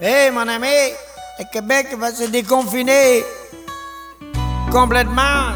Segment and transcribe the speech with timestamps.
[0.00, 0.68] Hé mon ami,
[1.40, 3.24] le Québec va se déconfiner
[4.70, 5.50] complètement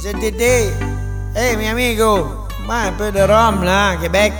[0.00, 0.70] cet été.
[1.34, 2.24] Hé mi amigo,
[2.64, 4.32] moi un peu de rhum là, Québec,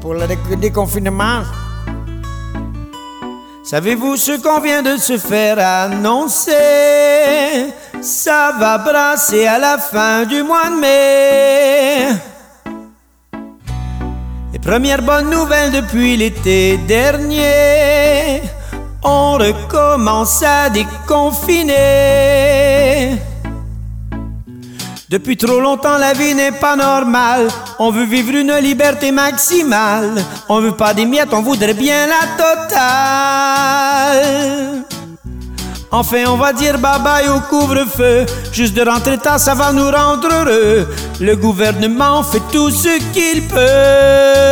[0.00, 1.42] pour le déconfinement.
[3.64, 6.52] Savez-vous ce qu'on vient de se faire annoncer?
[8.00, 12.33] Ça va brasser à la fin du mois de mai.
[14.54, 18.40] Les premières bonnes nouvelles depuis l'été dernier.
[19.02, 21.74] On recommence à déconfiner.
[25.08, 27.48] Depuis trop longtemps, la vie n'est pas normale.
[27.80, 30.24] On veut vivre une liberté maximale.
[30.48, 33.74] On veut pas des miettes, on voudrait bien la totale.
[35.90, 38.26] Enfin, on va dire bye bye au couvre-feu.
[38.52, 40.88] Juste de rentrer tard, ça va nous rendre heureux.
[41.20, 44.43] Le gouvernement fait tout ce qu'il peut.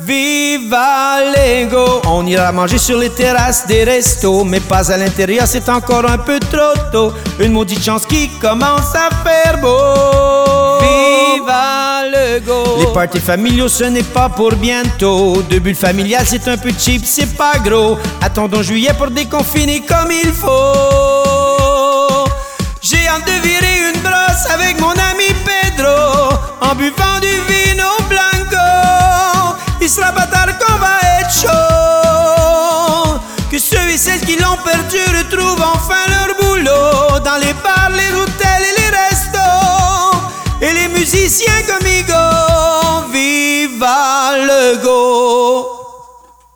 [0.00, 2.00] Viva l'ego!
[2.06, 6.18] On ira manger sur les terrasses des restos, mais pas à l'intérieur, c'est encore un
[6.18, 7.12] peu trop tôt.
[7.40, 10.78] Une maudite chance qui commence à faire beau.
[10.80, 12.78] Viva l'ego!
[12.78, 15.42] Les parties familiaux, ce n'est pas pour bientôt.
[15.50, 17.98] De bulles familiales, c'est un peu cheap, c'est pas gros.
[18.20, 20.48] Attendons juillet pour déconfiner comme il faut.
[22.80, 27.57] J'ai hâte de virer une brosse avec mon ami Pedro en buvant du vino
[29.96, 31.48] qu'on va être chaud.
[33.50, 38.12] Que ceux et celles qui l'ont perdu retrouvent enfin leur boulot dans les bars, les
[38.14, 40.18] hôtels et les restos.
[40.60, 42.14] Et les musiciens comme Igo,
[43.12, 45.77] viva le go.